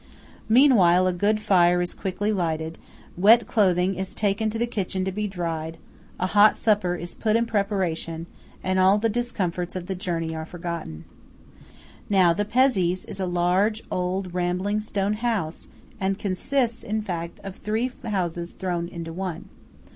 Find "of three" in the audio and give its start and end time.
17.43-17.91